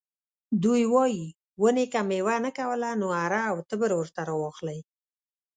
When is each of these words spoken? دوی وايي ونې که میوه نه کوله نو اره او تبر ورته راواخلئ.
دوی 0.63 0.83
وايي 0.93 1.27
ونې 1.61 1.85
که 1.93 1.99
میوه 2.09 2.35
نه 2.45 2.51
کوله 2.57 2.89
نو 3.01 3.07
اره 3.25 3.41
او 3.51 3.57
تبر 3.69 3.91
ورته 3.95 4.21
راواخلئ. 4.29 4.79